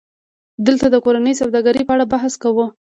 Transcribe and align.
دلته 0.67 0.85
د 0.89 0.95
کورنۍ 1.05 1.33
سوداګرۍ 1.41 1.83
په 1.85 1.93
اړه 1.95 2.05
بحث 2.13 2.33
کوو 2.43 2.65